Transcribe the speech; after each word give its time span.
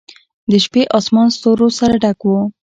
د 0.49 0.51
شپې 0.63 0.81
آسمان 0.97 1.27
ستورو 1.35 1.67
سره 1.79 1.93
ډک 2.03 2.19
و. 2.31 2.33